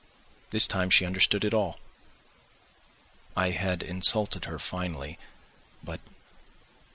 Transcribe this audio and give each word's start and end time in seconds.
This 0.49 0.65
time 0.65 0.89
she 0.89 1.05
understood 1.05 1.45
it 1.45 1.53
all. 1.53 1.77
I 3.37 3.49
had 3.51 3.83
insulted 3.83 4.45
her 4.45 4.57
finally, 4.57 5.19
but 5.83 6.01